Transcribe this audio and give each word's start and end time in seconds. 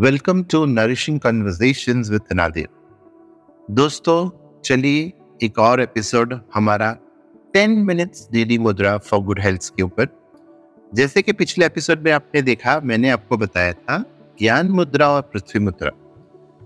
Welcome 0.00 0.42
to 0.42 0.64
nourishing 0.64 1.20
conversations 1.20 2.10
with 2.10 2.20
Nadir 2.32 2.68
दोस्तों, 3.70 4.30
चलिए 4.64 5.12
एक 5.42 5.58
और 5.58 5.80
एपिसोड 5.80 6.40
हमारा 6.54 6.96
10 7.56 7.68
minutes 7.68 8.28
daily 8.32 8.58
mudra 8.58 8.98
for 8.98 9.20
good 9.20 9.40
health 9.40 9.72
के 9.76 9.82
ऊपर। 9.82 10.06
जैसे 10.94 11.22
कि 11.22 11.32
पिछले 11.32 11.66
एपिसोड 11.66 12.00
में 12.00 12.12
आपने 12.12 12.42
देखा, 12.42 12.80
मैंने 12.84 13.10
आपको 13.10 13.36
बताया 13.36 13.72
था, 13.72 14.04
ज्ञान 14.38 14.68
मुद्रा 14.68 15.08
और 15.08 15.22
पृथ्वी 15.22 15.60
मुद्रा। 15.60 15.90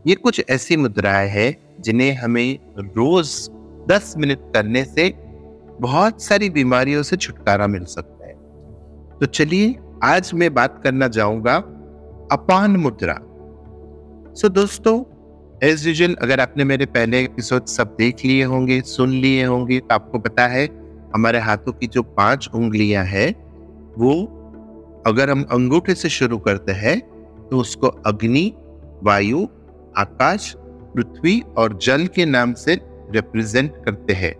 ये 0.06 0.14
कुछ 0.14 0.44
ऐसी 0.48 0.76
मुद्राएँ 0.76 1.28
हैं 1.28 1.82
जिन्हें 1.82 2.14
हमें 2.14 2.58
रोज 2.78 3.50
10 3.88 4.14
मिनट 4.18 4.38
करने 4.40 4.84
से 4.84 5.14
बहुत 5.80 6.22
सारी 6.22 6.50
बीमारियों 6.50 7.02
से 7.02 7.16
छुटकारा 7.16 7.66
मिल 7.66 7.84
सकता 7.84 8.26
है। 8.26 8.34
तो 9.18 9.26
चलिए, 9.26 9.78
आज 10.02 10.30
मैं 10.34 10.54
बात 10.54 10.80
करना 10.84 11.08
चाहूँगा 11.08 11.73
अपान 12.32 12.70
मुद्रा। 12.70 13.14
सो 14.34 14.48
so, 14.48 14.54
दोस्तों 14.54 15.04
एज 15.68 15.86
यूजल 15.86 16.14
अगर 16.14 16.40
आपने 16.40 16.64
मेरे 16.64 16.86
पहले 16.86 17.24
एपिसोड 17.24 17.64
सब 17.64 17.96
देख 17.98 18.16
लिए 18.24 18.44
होंगे 18.44 18.80
सुन 18.80 19.10
लिए 19.10 19.44
होंगे 19.44 19.78
तो 19.78 19.88
आपको 19.92 20.18
पता 20.18 20.46
है 20.46 20.66
हमारे 21.14 21.38
हाथों 21.38 21.72
की 21.72 21.86
जो 21.86 22.02
पाँच 22.02 22.50
उंगलियाँ 22.54 23.04
हैं 23.04 23.32
वो 23.98 24.22
अगर 25.06 25.30
हम 25.30 25.42
अंगूठे 25.42 25.94
से 25.94 26.08
शुरू 26.08 26.38
करते 26.38 26.72
हैं 26.72 27.00
तो 27.50 27.58
उसको 27.58 27.86
अग्नि 27.86 28.54
वायु 29.02 29.46
आकाश 29.96 30.54
पृथ्वी 30.58 31.42
और 31.58 31.78
जल 31.82 32.06
के 32.06 32.24
नाम 32.24 32.52
से 32.52 32.80
रिप्रेजेंट 33.10 33.84
करते 33.84 34.12
हैं। 34.12 34.34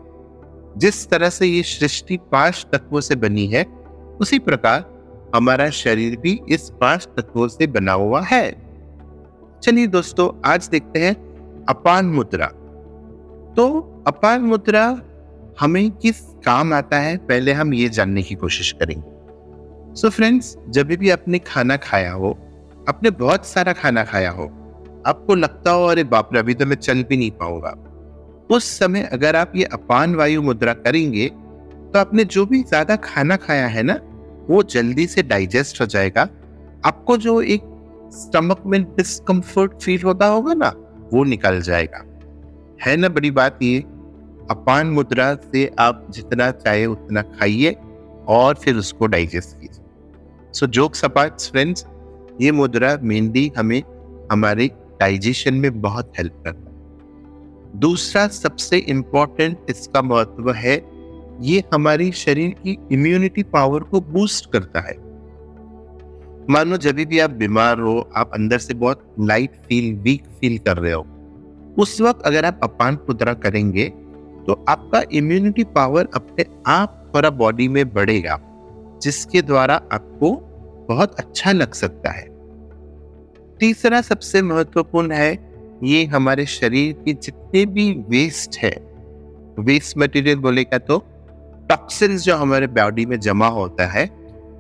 जिस 0.77 1.11
तरह 1.11 1.31
से 1.31 1.47
ये 1.47 1.63
सृष्टि 1.63 2.17
पाँच 2.17 2.67
तत्वों 2.73 3.01
से 3.01 3.15
बनी 3.15 3.47
है 3.47 3.65
उसी 4.21 4.39
प्रकार 4.39 4.94
हमारा 5.35 5.69
शरीर 5.71 6.17
भी 6.17 6.39
इस 6.49 6.69
पाँच 6.81 7.09
तत्वों 7.17 7.47
से 7.49 7.67
बना 7.69 7.93
हुआ 7.93 8.21
है। 8.23 8.51
चलिए 9.63 9.87
दोस्तों, 9.87 10.29
आज 10.45 10.69
देखते 10.69 11.01
हैं 11.01 11.15
अपान 11.69 12.07
मुद्रा। 12.09 12.47
तो 13.57 13.67
अपान 14.09 14.43
मुद्रा 14.43 14.85
हमें 15.61 15.91
किस 15.93 16.21
काम 16.45 16.73
आता 16.75 16.99
है, 16.99 17.17
पहले 17.19 17.53
हम 17.53 17.75
ये 17.75 17.89
जानने 17.89 18.23
की 18.23 18.35
कोशिश 18.35 18.73
करेंगे। 18.73 19.95
सो 19.95 20.11
फ्रेंड्स 20.11 20.57
जब 20.69 20.87
भी 20.89 21.11
आपने 21.11 21.39
खाना 21.41 21.77
खाया 21.79 22.13
हो, 22.13 22.31
आपने 22.89 23.11
बहुत 23.13 23.47
सारा 23.47 23.73
खाना 23.73 24.05
खाया 24.05 24.31
हो, 24.31 24.45
आपको 25.07 25.35
लगता 25.35 25.71
हो, 25.71 25.87
अरे 25.87 26.05
बाप 26.05 26.35
रे, 26.35 26.39
अभी 26.39 26.55
तो 26.55 26.67
मैं 26.67 26.77
चल 26.77 27.03
भी 27.03 27.17
नहीं 27.17 27.31
पाऊँगा। 27.33 27.77
उस 28.51 28.65
समय 28.79 29.09
अगर 29.13 29.37
आप 29.37 29.53
ये 29.57 29.65
अपान 29.65 30.15
वायु 30.15 30.43
मुद्रा 30.43 30.73
करेंगे 30.75 31.29
तो 31.29 31.99
आपने 31.99 32.25
जो 32.27 32.45
भी 32.47 32.63
ज़्यादा 32.63 32.97
खाना 32.97 33.37
खाया 33.37 33.67
है 33.67 33.83
ना 33.83 33.95
वो 34.51 34.63
जल्दी 34.63 35.07
से 35.07 35.23
डाइजेस्ट 35.23 35.81
हो 35.81 35.87
जाएगा। 35.87 36.29
आपको 36.85 37.17
जो 37.17 37.41
एक 37.43 37.61
स्टमक 38.13 38.63
में 38.67 38.85
डिस्कम्फर्ट 38.85 39.83
फील 39.83 40.03
होता 40.03 40.27
होगा 40.27 40.55
ना, 40.55 40.69
वो 41.13 41.25
निकल 41.25 41.61
जाएगा। 41.61 42.05
है 42.83 42.97
ना 42.97 43.09
बड़ी 43.09 43.31
बात 43.31 43.59
ये? 43.63 43.79
अपान 44.51 44.87
मुद्रा 44.87 45.35
से 45.35 45.71
आप 45.79 46.07
जितना 46.11 46.51
चाहे 46.51 46.87
उतना 46.87 47.23
खाइए 47.23 47.77
और 48.29 48.55
फिर 48.55 48.77
उसको 48.77 49.07
डाइजेस्ट 49.07 49.61
कीजिए। 49.61 49.85
सो 50.53 50.67
जोक्स 50.67 51.05
अपार्ट 51.05 51.41
फ्रेंड्स 51.41 51.87
ये 52.41 52.53
मुद्रा 52.53 52.99
मेनली 53.03 53.53
हमें 53.59 53.83
हमारे 54.33 54.71
डाइजेशन 55.01 55.55
में 55.55 55.81
बहुत 55.81 56.13
हेल्प 56.19 56.43
करता 56.47 56.71
है। 56.71 56.75
दूसरा 57.81 58.29
सबसे 58.29 58.79
इंपॉर्टेंट 58.79 59.59
इसका 59.71 60.03
महत्व 60.03 60.53
है 60.53 60.94
ये 61.41 61.63
हमारी 61.75 62.11
शरीर 62.13 62.51
की 62.59 62.77
इम्यूनिटी 62.93 63.43
पावर 63.43 63.83
को 63.83 64.01
बूस्ट 64.03 64.51
करता 64.53 64.81
है। 64.81 64.95
मानो 66.51 66.77
जब 66.77 66.97
भी 67.01 67.19
आप 67.19 67.31
बीमार 67.33 67.81
हो, 67.81 67.99
आप 68.17 68.31
अंदर 68.35 68.59
से 68.59 68.75
बहुत 68.75 69.15
लाइट 69.21 69.51
फील 69.69 69.95
वीक 69.95 70.25
फील 70.41 70.59
कर 70.59 70.77
रहे 70.77 70.93
हो, 70.93 71.07
उस 71.79 72.01
वक्त 72.01 72.23
अगर 72.23 72.45
आप 72.45 72.61
अपान 72.63 72.99
मुद्रा 73.09 73.35
करेंगे 73.35 73.89
तो 74.47 74.65
आपका 74.69 75.03
इम्यूनिटी 75.13 75.65
पावर 75.65 76.09
अपने 76.15 76.45
आप 76.67 77.13
थोड़ा 77.15 77.31
बॉडी 77.33 77.69
में 77.69 77.93
बढ़ेगा, 77.93 78.39
जिसके 79.03 79.43
द्वारा 79.43 79.75
आपको 79.93 80.33
बहुत 80.89 81.15
अच्छा 81.15 81.53
लग 81.53 81.73
सकता 81.73 82.11
है। 82.11 82.27
तीसरा 83.61 84.01
सबसे 84.03 84.43
महत्वपूर्ण 84.43 85.13
है, 85.13 85.33
ये 85.85 86.05
हमारे 86.05 86.47
शरीर 86.47 86.93
के 87.05 87.13
जितने 87.15 87.65
भी 87.67 87.93
वेस्ट 88.09 88.59
है 88.59 88.71
वेस्ट 89.59 89.99
मटेरियल 89.99 90.39
बोलेगा 90.39 90.79
तो 90.79 91.03
टॉक्सिन्स 91.75 92.23
जो 92.23 92.37
हमारे 92.37 92.67
बॉडी 92.67 93.07
में 93.07 93.21
जमा 93.21 93.47
होता 93.47 93.87
है, 93.87 94.05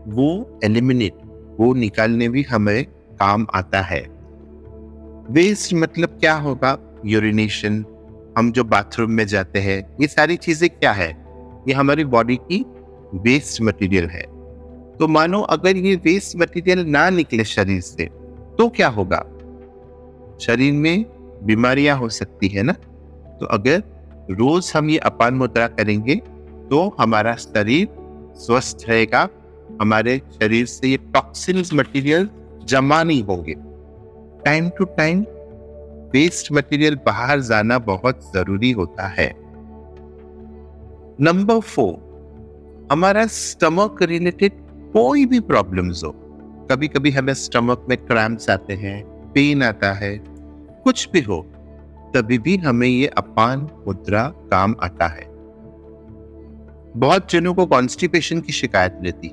वो 0.08 0.60
एलिमिनेट 0.64 1.12
वो 1.60 1.75
निकालने 1.75 2.28
भी 2.28 2.42
हमें 2.42 2.84
काम 3.20 3.47
आता 3.54 3.80
है। 3.80 4.00
वेस्ट 5.30 5.75
मतलब 5.75 6.08
क्या 6.08 6.34
होगा? 6.34 7.00
यूरिनेशन 7.06 7.84
हम 8.38 8.52
जो 8.52 8.64
बाथरूम 8.64 9.10
में 9.10 9.26
जाते 9.26 9.58
हैं, 9.58 9.97
ये 10.00 10.06
सारी 10.06 10.36
चीज़ें 10.36 10.70
क्या 10.70 10.92
है? 10.92 11.08
ये 11.69 11.75
हमारी 11.75 12.04
बॉडी 12.04 12.36
की 12.36 12.64
वेस्ट 13.14 13.62
मटेरियल 13.62 14.06
है। 14.06 14.22
तो 14.98 15.08
मानो 15.08 15.41
अगर 15.41 15.76
ये 15.76 15.96
वेस्ट 15.96 16.36
मटेरियल 16.36 16.84
ना 16.86 17.10
निकले 17.10 17.44
शरीर 17.44 17.81
से 17.81 18.04
तो 18.58 18.69
क्या 18.69 18.88
होगा? 18.88 19.25
शरीर 20.41 20.72
में 20.72 21.04
बीमारियाँ 21.42 21.98
हो 21.98 22.08
सकती 22.08 22.48
है 22.48 22.62
ना? 22.62 22.72
तो 22.72 23.46
अगर 23.46 23.82
रोज 24.31 24.72
हम 24.76 24.91
ये 24.91 24.98
अपान 24.98 25.34
मुद्रा 25.34 25.66
करेंगे 25.69 26.20
तो 26.74 26.96
हमारा 27.00 27.34
शरीर 27.34 27.88
स्वस्थ 28.36 28.78
रहेगा। 28.88 29.28
हमारे 29.80 30.18
शरीर 30.32 30.66
से 30.66 30.88
ये 30.88 30.96
टॉक्सिन्स 30.96 31.72
मटेरियल 31.74 32.28
जमा 32.64 33.02
नहीं 33.02 33.22
होंगे। 33.22 33.54
Time 34.44 34.68
to 34.68 34.84
time 34.84 35.20
waste 36.12 36.52
material 36.52 36.96
बाहर 36.96 37.40
जाना 37.40 37.78
बहुत 37.78 38.32
ज़रूरी 38.34 38.70
होता 38.70 39.06
है। 39.08 39.28
नंबर 41.20 41.60
फोर 41.60 42.88
हमारा 42.92 43.26
स्टमक 43.26 44.02
रिलेटेड 44.02 44.52
कोई 44.92 45.26
भी 45.26 45.40
प्रॉब्लम्स 45.40 46.04
हो। 46.04 46.10
कभी 46.70 46.88
कभी 46.88 47.10
हमें 47.10 47.34
स्टमक 47.34 47.86
में 47.88 47.96
क्रैम्प्स 47.98 48.50
आते 48.50 48.74
हैं 48.74 49.02
पेन 49.32 49.62
आता 49.62 49.92
है, 49.92 50.16
कुछ 50.84 51.08
भी 51.10 51.20
हो, 51.20 51.40
तभी 52.14 52.38
भी 52.38 52.56
हमें 52.56 52.88
ये 52.88 53.06
अपान 53.06 53.68
मुद्रा 53.88 54.28
काम 54.28 54.74
आता 54.82 55.06
है। 55.06 55.33
बहुत 56.97 57.31
जनों 57.31 57.55
को 57.55 57.66
कॉन्स्टिपेशन 57.66 58.41
की 58.41 58.53
शिकायत 58.53 58.99
रहती 59.03 59.31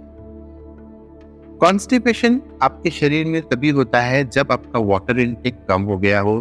कॉन्स्टिपेशन 1.57 2.41
आपके 2.61 2.89
शरीर 2.89 3.25
में 3.25 3.41
तभी 3.41 3.69
होता 3.69 4.01
है 4.01 4.29
जब 4.29 4.51
आपका 4.51 4.79
वाटर 4.79 5.19
इनटेक 5.19 5.65
कम 5.69 5.81
हो 5.81 5.97
गया 5.97 6.19
हो, 6.19 6.39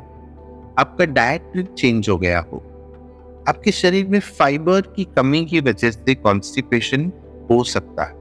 आपका 0.78 1.04
डाइट 1.04 1.74
चेंज 1.78 2.08
हो 2.08 2.18
गया 2.18 2.40
हो। 2.40 2.58
आपके 3.48 3.70
शरीर 3.70 4.06
में 4.06 4.20
फाइबर 4.20 4.80
की 4.80 5.04
कमी 5.04 5.44
की 5.44 5.60
वजह 5.60 5.90
से 5.90 6.14
कॉन्स्टिपेशन 6.14 7.12
हो 7.50 7.64
सकता 7.64 8.04
है। 8.04 8.12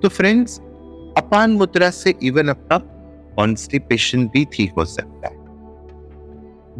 तो 0.00 0.08
फ्रेंड्स 0.08 0.60
अपान 1.16 1.50
मुद्रा 1.50 1.90
से 1.90 2.14
इवन 2.22 2.48
अपना 2.48 2.78
कॉन्स्टिपेशन 3.36 4.26
भी 4.26 4.46
ठीक 4.52 4.72
हो 4.78 4.84
सकता 4.84 5.28
है। 5.28 5.36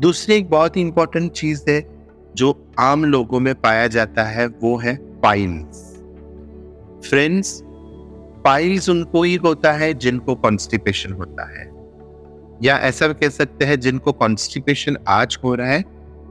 दूसरी 0.01 0.35
एक 0.35 0.51
बहुत 0.51 0.77
ही 0.77 0.81
इंपॉर्टेंट 0.81 1.33
चीज़ 1.33 1.65
है 1.69 1.92
जो 2.37 2.53
आम 2.79 3.05
लोगों 3.05 3.41
में 3.41 3.55
पाया 3.55 3.87
जाता 3.87 4.23
है 4.25 4.47
वो 4.63 4.77
है 4.77 4.95
पाइल्स 5.21 5.81
फ्रेंड्स 7.09 7.61
पाइल्स 8.45 8.89
उनको 8.89 9.23
ही 9.23 9.35
होता 9.37 9.73
है 9.73 9.93
जिनको 9.95 10.35
कॉन्स्टिपेशन 10.35 11.13
होता 11.13 11.45
है. 11.51 11.71
या 12.63 12.77
ऐसा 12.79 13.09
कह 13.13 13.29
सकते 13.29 13.65
हैं 13.65 13.79
जिनको 13.81 14.13
कॉन्स्टिपेशन 14.13 14.97
आज 15.09 15.39
हो 15.45 15.55
रहा 15.55 15.69
है 15.69 15.83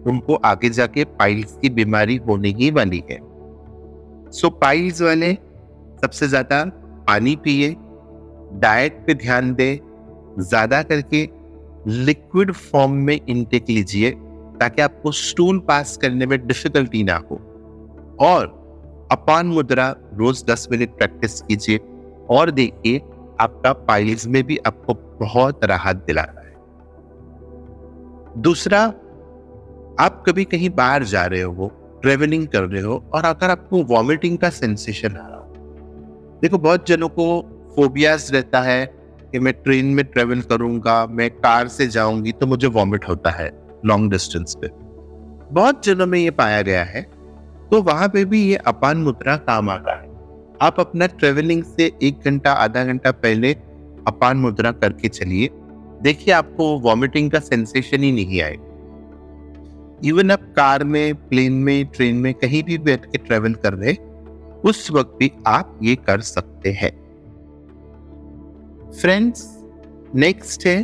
उनको 0.07 0.35
आगे 0.45 0.69
जाके 0.69 1.03
पाइल्स 1.03 1.57
की 1.62 1.69
बीमारी 1.69 2.16
होने 2.18 2.50
ही 2.50 2.72
वाली 2.72 3.03
है. 3.12 3.18
सो 3.18 4.47
so, 4.47 4.53
पाइल्स 4.53 5.01
वाले 5.01 5.33
सबसे 6.01 6.27
ज़्यादा 6.27 6.63
पानी 7.07 7.36
पिए 7.36 7.75
डाइट 8.62 9.04
पे 9.07 9.13
ध्यान 9.13 9.54
दें 9.54 9.77
ज़्यादा 10.39 10.81
करके 10.83 11.27
लिक्विड 11.88 12.51
फॉर्म 12.51 12.92
में 13.06 13.19
इंटेक 13.30 13.69
लीजिए 13.69 14.12
ताकि 14.62 14.81
आपको 14.81 15.12
स्टूल 15.12 15.60
पास 15.60 15.98
करने 15.98 16.25
में 16.25 16.48
डिफिकल्टी 16.48 17.04
ना 17.04 17.16
हो। 17.16 17.36
और 18.22 18.46
अपान 19.12 19.46
मुद्रा 19.46 19.96
रोज 20.13 20.44
10 20.46 20.68
मिनट 20.72 20.90
प्रैक्टिस 20.90 21.42
कीजिए 21.42 21.80
और 22.30 22.52
देखिए 22.52 22.98
आपका 23.40 23.74
पाइल्स 23.74 24.28
में 24.28 24.44
भी 24.44 24.58
आपको 24.58 24.94
बहुत 25.19 25.66
राहत 25.66 25.96
दिलाता 25.96 26.42
है। 26.42 26.56
दूसरा, 28.42 28.81
आप 30.00 30.24
कभी 30.28 30.44
कहीं 30.44 30.69
बाहर 30.69 31.04
जा 31.04 31.25
रहे 31.25 31.42
हो 31.42 31.72
ट्रेवलिंग 32.02 32.48
कर 32.48 32.62
रहे 32.62 32.81
हो 32.81 33.04
और 33.14 33.25
अगर 33.25 33.50
आपको 33.50 33.84
वॉमिटिंग 33.84 34.38
का 34.38 34.50
सेंसेशन 34.50 35.10
आ 35.10 35.28
रहा 35.28 35.38
हो। 35.38 35.54
देखो, 36.42 36.57
बहुत 36.57 36.88
जनों 36.88 37.10
को 37.10 37.42
फोबियाज 37.75 38.31
रहता 38.34 38.62
है 38.62 38.86
कि 39.31 39.40
मैं 39.40 39.54
ट्रेन 39.54 39.86
में 39.86 40.06
ट्रेवल 40.06 40.42
करूँगा, 40.42 41.06
मैं 41.06 41.30
कार 41.31 41.68
से 41.68 41.88
जाऊँगी 41.88 42.31
तो 42.31 42.48
मुझे 42.48 42.68
वॉमिट 42.68 43.07
होता 43.07 43.30
है। 43.30 43.61
लॉन्ग 43.86 44.12
डिस्टेंस 44.12 44.56
पे। 44.62 44.68
बहुत 45.54 45.83
जनों 45.86 46.06
में 46.07 46.19
ये 46.19 46.31
पाया 46.31 46.62
गया 46.62 46.83
है 46.83 47.01
तो 47.72 47.81
वहाँ 47.81 48.07
पे 48.10 48.24
भी 48.25 48.42
ये 48.44 48.56
अपान 48.68 48.98
मुद्रा 48.98 49.36
काम 49.39 49.69
आता 49.69 49.95
है। 49.95 50.10
आप 50.62 50.80
अपना 50.80 51.06
ट्रेवलिंग 51.10 51.63
से 51.63 51.92
एक 52.04 52.19
घंटा, 52.25 52.51
आधा 52.54 52.83
घंटा 52.86 53.12
पहले 53.12 53.54
अपान 54.07 54.38
मुद्रा 54.38 54.72
करके 54.72 55.07
चलिए। 55.07 55.50
देखिए, 56.01 56.33
आपको 56.33 56.78
वॉमिटिंग 56.80 57.31
का 57.31 57.39
सेंसेशन 57.39 58.04
ही 58.04 58.12
नहीं 58.12 58.42
आएगा। 58.42 58.69
इवन 60.04 60.31
आप 60.31 60.42
कार 60.56 60.83
में 60.83 61.16
प्लेन 61.28 61.54
में 61.54 61.86
ट्रेन 61.86 62.16
में 62.16 62.33
कहीं 62.33 62.63
भी 62.63 62.78
बैठ 62.80 63.06
के 63.06 63.18
ट्रेवल 63.18 63.54
कर 63.56 63.74
रहे, 63.74 63.94
उस 64.63 64.92
वक्त 64.92 65.16
भी 65.19 65.31
आप 65.48 65.80
ये 65.83 65.95
कर 65.98 66.22
सकते 66.22 66.72
हैं। 66.72 66.92
फ्रेंड्स 68.92 69.45
नेक्स्ट 70.16 70.66
है 70.66 70.80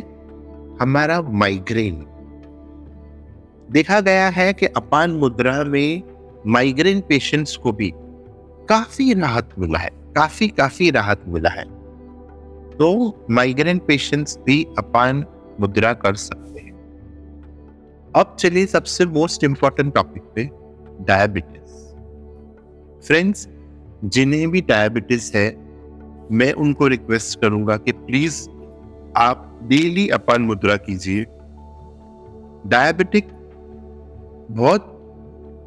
हमारा 0.80 1.20
माइग्रेन 1.22 2.04
देखा 3.70 4.00
गया 4.00 4.28
है 4.28 4.52
कि 4.52 4.66
अपान 4.66 5.10
मुद्रा 5.10 5.64
में 5.64 6.02
माइग्रेन 6.46 7.00
पेशेंट्स 7.00 7.56
को 7.56 7.72
भी 7.72 7.92
काफ़ी 8.68 9.12
राहत 9.14 9.50
मिला 9.58 9.78
है, 9.78 9.90
काफ़ी 10.16 10.48
काफ़ी 10.48 10.90
राहत 10.90 11.24
मिला 11.28 11.50
है। 11.50 11.64
तो 12.76 13.26
माइग्रेन 13.30 13.78
पेशेंट्स 13.78 14.38
भी 14.46 14.66
अपान 14.78 15.24
मुद्रा 15.60 15.92
कर 15.92 16.14
सकते 16.14 16.60
हैं। 16.60 16.72
अब 18.16 18.36
चलिए 18.38 18.66
सबसे 18.66 19.06
मोस्ट 19.06 19.44
इंपॉर्टेंट 19.44 19.94
टॉपिक 19.94 20.22
पे 20.34 20.50
डायबिटीज़ 21.04 21.76
फ्रेंड्स 23.06 23.48
जिन्हें 24.04 24.50
भी 24.50 24.60
डायबिटीज़ 24.60 25.36
है, 25.36 25.48
मैं 26.32 26.52
उनको 26.52 26.86
रिक्वेस्ट 26.86 27.40
करूँगा 27.40 27.76
कि 27.76 27.92
प्लीज़ 27.92 28.48
आप 29.16 29.60
डेली 29.62 30.08
अपान 30.08 30.42
मुद्रा 30.42 30.76
कीजिए। 30.76 31.24
डायबिटिक 32.66 33.28
बहुत 34.50 34.94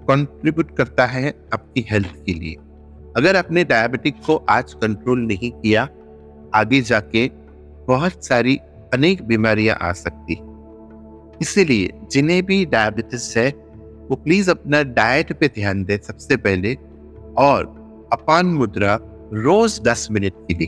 कंट्रीब्यूट 0.09 0.75
करता 0.77 1.05
है 1.05 1.33
आपकी 1.53 1.85
हेल्थ 1.91 2.15
के 2.25 2.33
लिए। 2.33 2.55
अगर 3.17 3.35
आपने 3.35 3.63
डायबिटिक 3.63 4.15
को 4.25 4.35
आज 4.49 4.73
कंट्रोल 4.73 5.19
नहीं 5.19 5.51
किया, 5.51 5.87
आगे 6.55 6.81
जाके 6.81 7.27
बहुत 7.87 8.25
सारी 8.25 8.57
अनेक 8.93 9.23
बीमारियाँ 9.23 9.77
आ 9.81 9.91
सकती 9.93 10.33
इसीलिए 11.41 11.89
जिन्हें 12.11 12.43
भी 12.45 12.65
डायबिटीज़ 12.65 13.39
है, 13.39 13.49
वो 13.49 14.15
प्लीज़ 14.15 14.51
अपना 14.51 14.81
डाइट 14.83 15.33
पे 15.39 15.47
ध्यान 15.47 15.83
दें 15.83 15.97
सबसे 15.97 16.37
पहले 16.37 16.73
और 17.37 17.65
अपान 18.13 18.45
मुद्रा 18.45 18.97
रोज 19.33 19.79
10 19.81 20.07
मिनट 20.11 20.33
के 20.47 20.53
लिए 20.53 20.67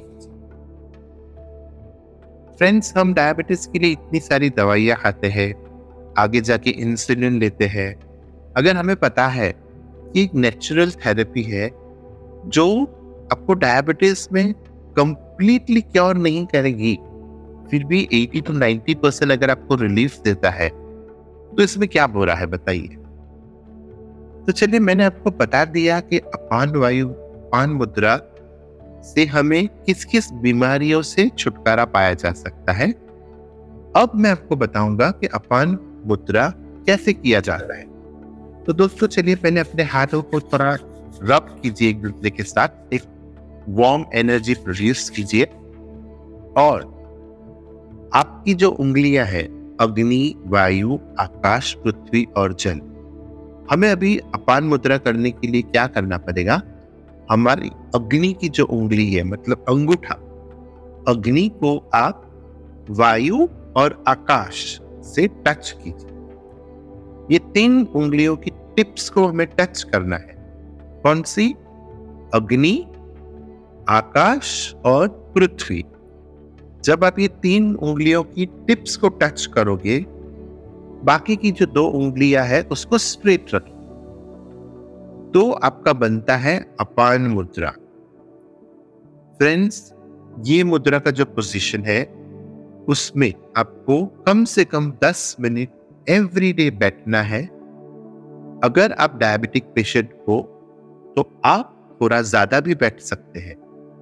फ्रेंड्स 2.58 2.98
हम 2.98 3.14
डायबिटीज़ 3.14 3.68
के 3.70 3.80
लिए 3.80 3.92
इतनी 3.92 4.20
सारी 4.20 4.50
दवाइयाँ 4.50 4.98
खाते 4.98 5.28
हैं 5.28 5.63
आगे 6.18 6.42
जाके 6.42 6.70
इंसुलिन 6.70 7.40
लेते 7.40 7.66
हैं। 7.66 7.96
अगर 8.58 8.76
हमें 8.76 8.96
पता 8.96 9.28
है 9.28 9.52
कि 10.14 10.24
एक 10.24 10.36
नेचुरल 10.36 10.92
थेरेपी 10.92 11.44
है, 11.44 11.70
जो 12.46 12.84
आपको 13.32 13.54
डायबिटीज़ 13.54 14.28
में 14.34 14.54
कंप्लीटली 14.98 15.82
क्योर 15.82 16.16
नहीं 16.16 16.46
करेगी, 16.46 16.96
फिर 17.72 17.84
भी 17.84 18.08
80 18.14 18.42
टू 18.42 18.54
90 18.54 18.96
परसेंट 18.96 19.32
अगर 19.32 19.50
आपको 19.50 19.76
रिलीफ 19.76 20.20
देता 20.20 20.50
है 20.50 20.70
तो 20.70 21.64
इसमें 21.64 21.88
क्या 21.90 22.08
रहा 22.16 22.36
है 22.36 22.46
बताइए। 22.46 22.98
तो 24.46 24.52
चलिए, 24.52 24.80
मैंने 24.80 25.04
आपको 25.04 25.32
बता 25.32 25.66
दिया 25.66 26.00
कि 26.00 26.18
अपान 26.18 26.76
वायु, 26.76 27.10
अपान 27.10 27.70
मुद्रा 27.70 28.20
से 29.06 29.26
हमें 29.26 29.68
किस 29.68 30.06
किस 30.06 30.32
बीमारियों 30.34 31.02
से 31.02 31.30
छुटकारा 31.30 31.86
पाया 31.86 32.14
जा 32.14 32.32
सकता 32.32 32.74
है। 32.74 32.92
अब 33.96 34.12
मैं 34.16 34.32
आपको 34.32 34.56
बताऊँगा 34.56 35.10
कि 35.12 35.28
अपान 35.28 35.78
मुद्रा 36.06 36.54
कैसे 36.58 37.14
किया 37.14 37.40
जाता 37.40 37.78
है? 37.78 37.84
तो 38.64 38.74
दोस्तों, 38.74 39.08
चलिए 39.08 39.36
पहले 39.36 39.60
अपने 39.60 39.84
हाथों 39.84 40.22
को 40.22 40.40
थोड़ा 40.40 40.74
रब 41.24 41.60
कीजिए 41.64 41.90
एक 41.90 42.02
दूसरे 42.02 42.30
के 42.30 42.44
साथ। 42.44 42.94
एक 42.94 43.02
वार्म 43.70 44.06
एनर्जी 44.14 44.54
प्रोड्यूस 44.54 45.10
कीजिए। 45.10 45.44
और 46.58 46.94
आपकी 48.14 48.54
जो 48.54 48.72
उंगलियाँ 48.72 49.26
हैं, 49.26 49.78
अग्नि, 49.82 50.36
वायु, 50.46 51.00
आकाश, 51.20 51.74
पृथ्वी 51.74 52.28
और 52.38 52.54
जल, 52.54 52.82
हमें 53.72 53.92
अभी 53.92 54.18
अपान 54.18 54.64
मुद्रा 54.64 54.98
करने 54.98 55.32
के 55.32 55.48
लिए 55.48 55.62
क्या 55.62 55.88
करना 55.88 56.18
पड़ेगा? 56.18 56.62
हमारी 57.32 57.70
अग्नि 57.96 58.34
की 58.34 58.50
जो 58.50 58.66
उंगली 58.66 59.14
है 59.14 59.24
मतलब 59.24 59.66
अंगूठा, 59.70 60.16
अग्नि 61.08 61.50
को 61.50 61.90
आप 61.94 62.30
वायु 62.90 63.48
और 63.76 64.04
आकाश 64.08 64.80
से 65.04 65.28
टच 65.28 65.76
कीजिए। 65.84 66.10
ये 67.32 67.40
तीन 67.40 67.88
उंगलियों 67.96 68.36
की 68.36 68.52
टिप्स 68.54 69.10
को 69.10 69.28
हमें 69.28 69.48
टच 69.48 69.84
करना 69.84 70.16
है। 70.16 70.36
कौन 71.04 71.22
सी? 71.22 71.54
अग्नि, 72.34 72.88
आकाश 73.90 74.76
और 74.86 75.32
पृथ्वी। 75.38 75.86
जब 76.84 77.04
आप 77.04 77.20
ये 77.20 77.28
तीन 77.28 77.76
उंगलियों 77.76 78.24
की 78.24 78.46
टिप्स 78.46 78.96
को 78.96 79.10
टच 79.10 79.46
करोगे, 79.46 80.06
बाकी 81.04 81.36
की 81.36 81.52
जो 81.52 81.66
दो 81.66 81.88
उंगलियाँ 81.88 82.46
है, 82.46 82.62
उसको 82.62 82.98
स्ट्रेट 82.98 83.46
रखिए। 83.56 83.74
तो 85.34 85.52
आपका 85.52 85.94
बनता 85.94 86.36
है 86.36 86.76
अपान 86.80 87.22
मुद्रा। 87.22 87.70
फ्रेंड्स 89.38 89.94
ये 90.46 90.64
मुद्रा 90.64 91.00
का 91.00 91.12
जो 91.12 91.26
पोजीशन 91.26 91.82
है 91.82 92.23
उसमें 92.88 93.32
आपको 93.58 94.06
कम 94.26 94.44
से 94.46 94.64
कम 94.66 94.92
10 95.04 95.36
मिनट 95.40 96.10
एवरी 96.10 96.52
डे 96.54 96.70
बैठना 96.74 97.22
है। 97.24 97.42
अगर 98.64 98.92
आप 98.94 99.18
डायबिटिक 99.18 99.64
पेशेंट 99.76 100.14
हो 100.28 100.42
तो 101.18 101.30
आप 101.46 101.98
थोड़ा 102.02 102.22
ज़्यादा 102.24 102.60
भी 102.60 102.76
बैठ 102.76 103.00
सकते 103.02 103.40
हैं 103.40 103.56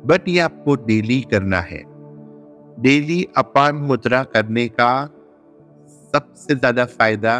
बट 0.04 0.28
ये 0.30 0.40
आपको 0.40 0.76
डेली 0.78 1.20
करना 1.32 1.60
है। 1.62 1.84
डेली 2.78 3.24
अपान 3.38 3.76
मुद्रा 3.84 4.24
करने 4.26 4.68
का 4.70 4.94
सबसे 6.14 6.56
ज़्यादा 6.56 6.86
फ़ायदा 6.88 7.38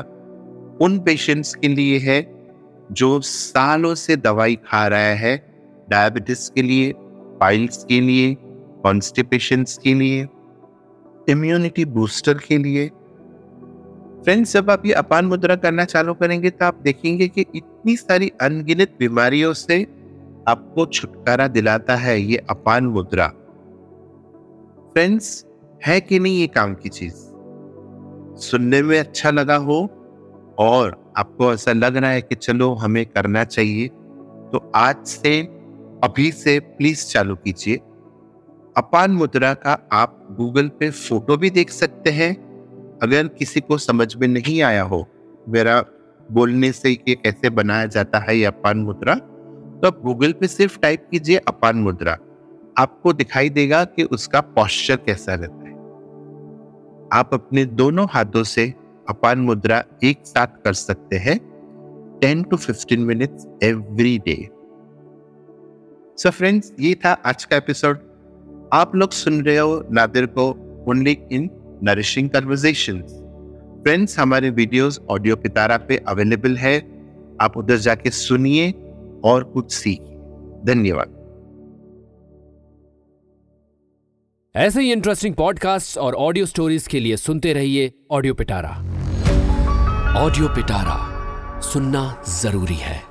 उन 0.82 1.00
पेशेंट्स 1.06 1.54
के 1.56 1.68
लिए 1.68 1.98
है, 2.00 2.22
जो 2.92 3.20
सालों 3.22 3.94
से 3.96 4.16
दवाई 4.18 4.56
खा 4.66 4.86
रहा 4.88 5.16
है 5.18 5.36
डायबिटीज़ 5.90 6.50
के 6.52 6.62
लिए 6.62 6.94
पाइल्स 7.40 7.84
के 7.84 8.00
लिए 8.02 8.34
कॉन्स्टिपेशन 8.84 9.64
के 9.84 9.94
लिए। 9.94 10.24
इम्यूनिटी 11.28 11.86
बूस्टर 11.86 12.38
के 12.38 12.58
लिए। 12.58 12.88
फ्रेंड्स 14.24 14.54
जब 14.54 14.70
आप 14.72 14.86
ये 14.86 14.94
अपान 14.94 15.26
मुद्रा 15.26 15.56
करना 15.56 15.86
चालू 15.86 16.14
करेंगे 16.14 16.50
तो 16.50 16.66
आप 16.66 16.80
देखेंगे 16.84 17.28
कि 17.28 17.46
इतनी 17.56 17.96
सारी 17.96 18.32
अनगिनत 18.42 18.96
बीमारियों 19.00 19.54
से 19.54 19.82
आपको 20.48 20.86
छुटकारा 20.86 21.48
दिलाता 21.48 21.96
है 21.96 22.20
ये 22.22 22.38
अपान 22.50 22.86
मुद्रा। 22.88 23.28
फ्रेंड्स 24.94 25.46
है 25.86 26.00
कि 26.02 26.20
नहीं 26.20 26.40
ये 26.40 26.48
काम 26.48 26.74
की 26.74 26.90
चीज़? 26.90 27.16
सुनने 28.42 28.82
में 28.82 29.00
अच्छा 29.00 29.32
लगा 29.32 29.56
हो 29.56 29.80
और 30.60 31.14
आपको 31.18 31.54
ऐसा 31.54 31.72
लग 31.74 31.98
रहा 31.98 32.12
है 32.12 32.22
कि 32.22 32.36
चलो 32.36 32.74
हमें 32.74 33.06
करना 33.06 33.44
चाहिए 33.44 33.88
तो 33.88 34.72
आज 34.76 35.06
से, 35.06 35.42
अभी 36.04 36.32
से 36.32 36.60
प्लीज़ 36.60 37.06
चालू 37.06 37.36
कीजिए। 37.36 37.80
अपान 38.78 39.12
मुद्रा 39.12 39.54
का 39.54 39.72
आप 39.92 40.28
गूगल 40.32 40.68
पे 40.70 40.90
फ़ोटो 40.90 41.38
भी 41.38 41.50
देख 41.50 41.70
सकते 41.70 42.10
हैं। 42.10 42.32
अगर 43.04 43.28
किसी 43.28 43.62
को 43.62 43.78
समझ 43.78 44.16
में 44.16 44.28
नहीं 44.28 44.62
आया 44.62 44.84
हो, 44.84 45.06
मेरा 45.50 45.84
बोलने 46.32 46.72
से 46.72 46.90
ये 46.90 47.16
कैसे 47.16 47.50
बनाया 47.50 47.86
जाता 47.86 48.20
है 48.20 48.38
ये 48.38 48.46
अपान 48.46 48.78
मुद्रा 48.78 49.16
तो 49.16 49.88
आप 49.88 50.00
गूगल 50.02 50.32
पे 50.32 50.48
सिर्फ़ 50.48 50.80
टाइप 50.80 51.08
कीजिए 51.12 51.38
अपान 51.38 51.78
मुद्रा। 51.78 52.18
आपको 52.78 53.14
दिखाई 53.14 53.50
देगा 53.50 53.84
कि 53.86 54.04
उसका 54.04 54.42
पॉस्चर 54.42 54.96
कैसा 54.96 55.34
रहता 55.34 55.66
है। 55.66 55.74
आप 57.14 57.30
अपने 57.34 57.66
दोनों 57.66 58.08
हाथों 58.10 58.44
से 58.44 58.68
अपान 59.10 59.40
मुद्रा 59.40 59.84
एक 60.04 60.18
साथ 60.26 60.62
कर 60.64 60.74
सकते 60.74 61.16
हैं 61.16 61.38
ten 62.22 62.44
to 62.44 62.58
fifteen 62.58 63.00
minutes 63.00 63.48
every 63.64 64.18
day 64.20 64.36
so 66.18 66.30
friends 66.30 66.74
ये 66.80 66.94
था 66.96 67.12
आज 67.26 67.46
का 67.46 67.58
एपिसोड 67.58 68.11
आप 68.74 68.96
लोग 68.96 69.12
सुन 69.12 69.42
रहे 69.46 69.58
हो 69.58 69.84
नादिर 69.92 70.26
को 70.26 70.44
only 70.90 71.18
in 71.32 71.50
nourishing 71.84 72.30
conversation 72.30 73.02
friends 73.84 74.20
हमारे 74.20 74.50
वीडियोस 74.50 75.00
ऑडियो 75.10 75.36
पितारा 75.36 75.78
पे 75.78 75.98
अवेलेबल 75.98 76.56
है। 76.58 76.78
आप 77.42 77.58
उधर 77.58 77.78
जाके 77.78 78.10
सुनिए 78.10 78.72
और 79.26 79.44
कुछ 79.44 79.72
सीखिए। 79.74 80.16
धन्यवाद। 80.66 81.20
ऐसे 84.56 84.82
ही 84.82 84.92
इंटरेस्टिंग 84.92 85.36
पॉडकास्ट 85.36 85.98
और 85.98 86.16
ऑडियो 86.16 86.46
स्टोरीज 86.46 86.88
के 86.88 87.00
लिए 87.00 87.18
सुनते 87.18 87.54
रहिए 87.54 87.92
ऑडियो 88.12 88.34
पिटारा 88.34 88.70
ऑडियो 90.18 90.48
पिटारा 90.48 91.60
सुनना 91.62 92.24
ज़रूरी 92.42 92.76
है। 92.76 93.11